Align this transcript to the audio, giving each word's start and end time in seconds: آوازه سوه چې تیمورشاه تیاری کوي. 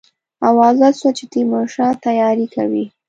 آوازه 0.49 0.89
سوه 0.99 1.11
چې 1.17 1.23
تیمورشاه 1.33 1.93
تیاری 2.05 2.47
کوي. 2.55 2.85